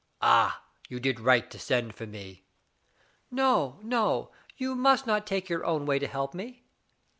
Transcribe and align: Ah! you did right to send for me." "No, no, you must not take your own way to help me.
Ah! 0.23 0.63
you 0.89 0.99
did 0.99 1.19
right 1.19 1.51
to 1.51 1.59
send 1.59 1.93
for 1.93 2.07
me." 2.07 2.43
"No, 3.29 3.77
no, 3.83 4.31
you 4.57 4.73
must 4.73 5.05
not 5.05 5.27
take 5.27 5.47
your 5.47 5.63
own 5.63 5.85
way 5.85 5.99
to 5.99 6.07
help 6.07 6.33
me. 6.33 6.63